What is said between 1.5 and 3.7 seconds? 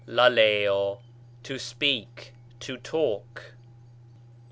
speak, to talk.